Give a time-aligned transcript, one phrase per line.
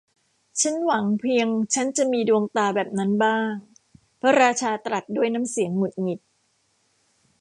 [0.61, 3.53] ชั้นหวังเพียงชั้นจะมีดวงตาแบบนั้นบ้าง
[4.21, 6.19] พระราชาตรัสด้วยน้ำเสียงหงุดหงิด